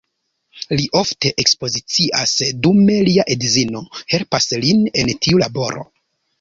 [0.79, 2.33] Li ofte ekspozicias,
[2.65, 3.85] dume lia edzino
[4.17, 5.89] helpas lin en tiu laboro.